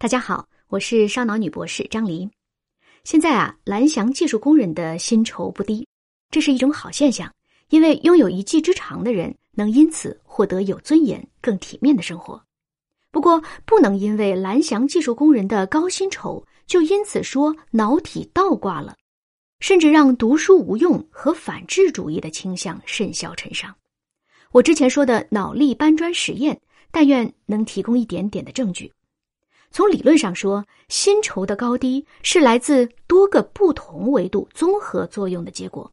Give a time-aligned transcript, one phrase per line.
[0.00, 2.30] 大家好，我是烧脑女博士张琳。
[3.04, 5.86] 现在啊，蓝翔技术工人的薪酬不低，
[6.30, 7.30] 这是一种好现象，
[7.68, 12.42] 因为拥有一技之长的人能因此获得有尊严、更体面的生活。
[13.10, 18.96] 不过，不能因为蓝翔技术工人的高薪酬，就因此说脑体倒挂了，
[19.58, 23.76] 甚至让读书无用和反智主义的倾向甚嚣尘上。
[24.50, 26.58] 我之前说的脑力搬砖实验，
[26.90, 28.90] 但愿能提供一点点的证据。
[29.72, 35.90] 从理论上说，薪酬的高低是来自多个不同维度综合作用的结果。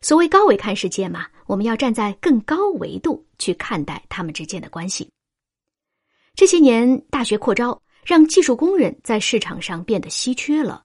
[0.00, 5.08] 所谓高维看世界嘛，我们要站在更高维度去看待他们之间的关系。
[6.34, 10.82] 这些年大学扩招，让技术工人在市场上变得稀缺了，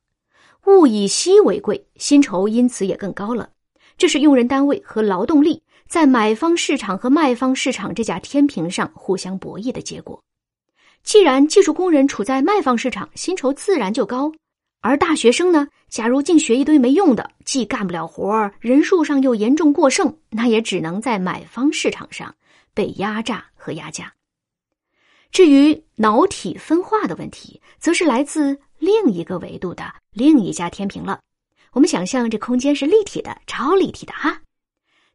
[0.65, 3.49] 物以稀为贵，薪酬因此也更高了。
[3.97, 10.21] 这是用人单位和劳动力在买方市场和卖方市场这架天平上互相博弈的结果。
[11.03, 14.31] 既然技术工人处在卖方市场，薪酬自然就高；
[14.81, 22.35] 而大学生呢，假如净学一堆没用的，既干不了活儿，人数上又严重过剩，那也只能在买方市场上
[22.73, 24.13] 被压榨和压价。
[25.31, 31.19] 至于脑体分化的问题，则是来自另一个维度的另一家天平了。
[31.71, 34.41] 我们想象这空间是立体的、超立体的哈，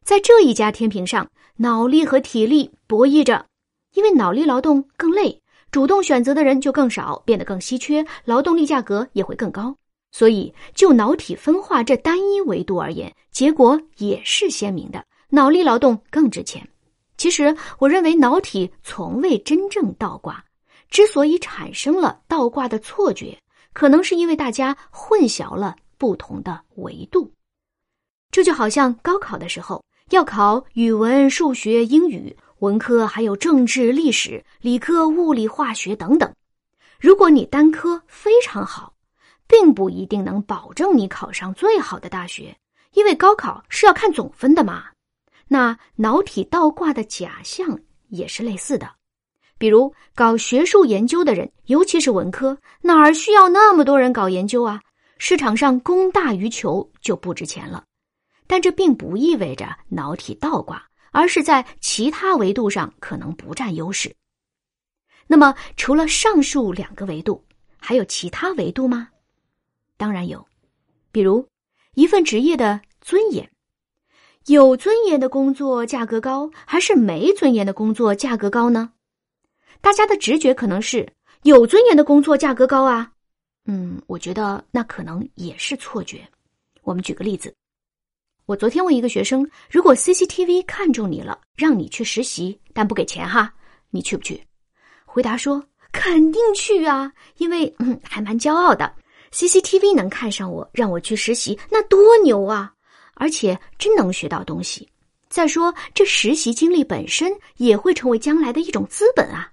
[0.03, 3.45] 在这一家天平上，脑力和体力博弈着，
[3.93, 5.41] 因为脑力劳动更累。
[5.75, 9.75] 主动选择的人就更少，变得更稀缺，劳动力价格也会更高。
[10.13, 16.65] 所以，就脑体分化这单一维度而言，结果也是鲜明的：脑力劳动更值钱。
[17.17, 20.41] 其实，我认为脑体从未真正倒挂，
[20.89, 23.37] 之所以产生了倒挂的错觉，
[23.73, 27.29] 可能是因为大家混淆了不同的维度。
[28.31, 32.33] 这就好像高考的时候要考语文、数学、英语。
[32.59, 36.33] 文科还有政治、历史，理科物理、化学等等。
[36.99, 38.93] 如果你单科非常好，
[39.47, 42.55] 并不一定能保证你考上最好的大学，
[42.93, 44.85] 因为高考是要看总分的嘛。
[45.47, 47.77] 那脑体倒挂的假象
[48.07, 48.89] 也是类似的。
[49.57, 54.81] 比如搞学术研究的人，尤其是文科，哪儿需要那么多人搞研究啊？
[55.17, 57.83] 市场上供大于求就不值钱了。
[58.47, 60.83] 但这并不意味着脑体倒挂。
[61.11, 64.13] 而是在其他维度上可能不占优势。
[65.27, 67.43] 那么，除了上述两个维度，
[67.77, 69.09] 还有其他维度吗？
[69.97, 70.45] 当然有，
[71.11, 71.47] 比如
[71.93, 73.49] 一份职业的尊严。
[74.45, 78.91] 有尊严的工作价格高，还是没尊严的工作价格高呢？
[79.81, 81.11] 大家的直觉可能是
[81.41, 83.11] 有尊严的工作价格高啊。
[83.65, 86.27] 嗯，我觉得那可能也是错觉。
[86.83, 87.51] 我们举个例子。
[88.47, 93.51] 我昨天问一个学生：“如果 CCTV 看中你了，让你去实习，但不给钱哈，
[93.89, 94.39] 你去不去？”
[95.03, 98.93] 回答说：“肯定去啊，因为嗯，还蛮骄傲的。
[99.31, 102.71] CCTV 能看上我，让我去实习，那多牛啊！
[103.15, 104.87] 而且真能学到东西。
[105.27, 109.51] 再说，这实习经历本身也会成为将来的一种资本啊。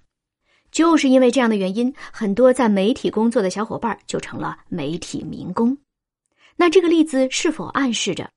[0.70, 5.74] 就是因为这样的原因，很多在媒体工作的小伙伴就成了媒体民工。
[6.56, 8.30] 那这个例子是否暗示着？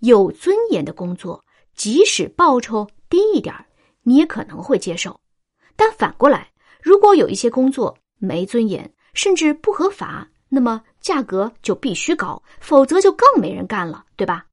[0.00, 1.42] 有尊严的工作，
[1.74, 3.54] 即使报酬低一点
[4.02, 5.18] 你也可能会接受。
[5.76, 6.50] 但反过来，
[6.82, 14.44] 如果有一些工作没尊严，甚至不合法，那么价格就必须高，否则就更没人干了，对吧？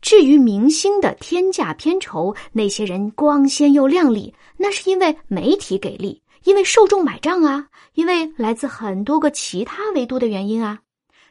[0.00, 10.80] 至于明星的天价片酬，那些人光鲜又亮丽，那是因为媒体给力，因为受众买账啊，因为来自很多个其他维度的原因啊。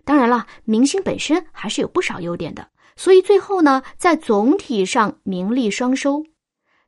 [0.06, 2.66] 当然了，明星本身还是有不少优点的。
[2.96, 6.24] 所以最后呢，在总体上名利双收，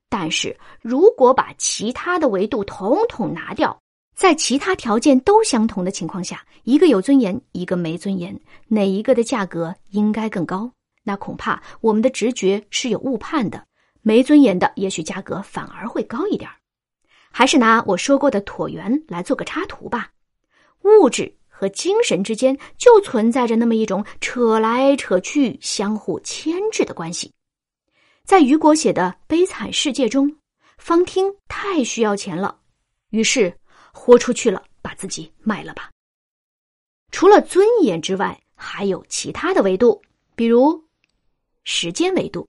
[0.10, 3.78] 但是如果把其他的维度统统拿掉，
[4.16, 10.72] 在其他条件都相同的情况下，一个有尊严，一个没尊严，哪一个的价格应该更高？
[11.04, 13.66] 那恐怕我们的直觉是有误判的，
[14.02, 16.50] 没尊严的也许价格反而会高一点
[17.32, 20.12] 还是拿我说过的椭圆来做个插图吧，
[20.84, 21.34] 物质。
[21.56, 27.32] 和精神之间就存在着那么一种扯来扯去、相互牵制的关系。
[28.26, 30.36] 在雨果写的《悲惨世界》中，
[30.80, 32.58] 方汀太需要钱了，
[33.12, 33.56] 于是
[33.94, 35.92] 豁出去了，把自己卖了吧。
[37.12, 40.02] 除了尊严之外，还有其他的维度，
[40.36, 40.84] 比如
[41.64, 42.48] 时间维度。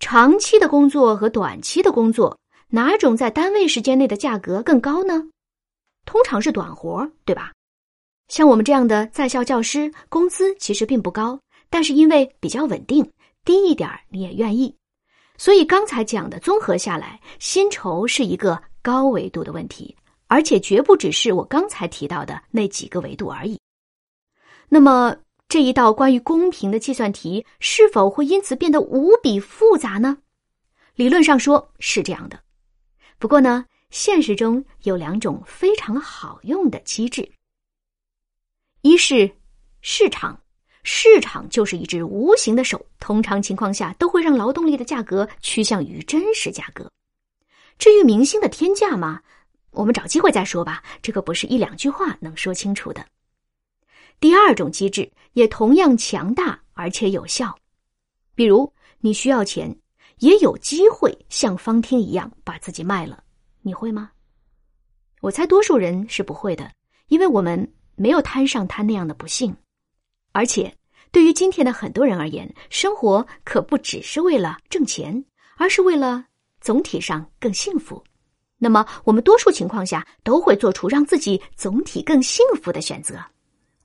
[0.00, 2.38] 长期的工作和短期的工作，
[2.68, 5.28] 哪种在单位时间内的价格更高呢？
[6.04, 7.52] 通常是短活，对吧？
[8.28, 11.40] 像我们这样的在校教师，工资其实并不高，
[11.70, 13.10] 但是因为比较稳定，
[13.44, 14.74] 低一点你也愿意。
[15.38, 19.96] 所以刚才讲的综合下来，薪酬是一个高维度的问题，
[20.26, 23.58] 而且绝不只是我刚才提到的那几个维度而已。
[24.68, 25.16] 那么，
[25.48, 30.18] 这一道关于公平的计算题是否会因此变得无比复杂呢？
[30.94, 32.38] 理论上说是这样的，
[33.18, 37.26] 不过呢，现实中有两种非常好用的机制。
[38.82, 39.28] 一是
[39.80, 40.40] 市场，
[40.84, 46.88] 市场就是一只无形的手，通常情况下都会让劳动力的价格趋向于真实价格。
[47.76, 49.20] 至于明星的天价嘛，
[49.72, 53.04] 我们找机会再说吧，这个不是一两句话能说清楚的。
[54.20, 57.58] 第二种机制也同样强大而且有效，
[58.36, 59.76] 比如你需要钱，
[60.18, 63.24] 也有机会像方天一样把自己卖了，
[63.62, 64.12] 你会吗？
[65.20, 66.70] 我猜多数人是不会的，
[67.08, 67.68] 因为我们。
[67.98, 69.54] 没有摊上他那样的不幸，
[70.32, 70.72] 而且
[71.10, 75.24] 对于今天的很多人而言，生活可不只是为了挣钱，
[75.56, 76.24] 而是为了
[76.60, 78.02] 总体上更幸福。
[78.56, 83.20] 那么，我们多数情况下都会做出让自己总体更幸福的选择。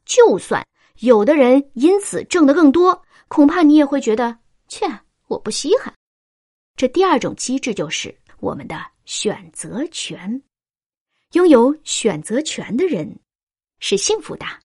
[0.06, 0.66] 就算
[1.00, 4.38] 有的人因此挣得更多，恐怕你也会觉得，
[4.68, 4.86] 切，
[5.28, 5.94] 我不稀罕。
[6.76, 10.42] 这第二种机制就是我们的选择权。
[11.34, 13.20] 拥有选择权的人。
[13.86, 14.63] 是幸福的。